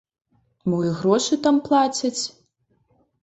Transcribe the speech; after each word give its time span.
Мо 0.71 0.77
і 0.87 0.93
грошы 1.01 1.37
там 1.45 1.55
плацяць? 1.69 2.21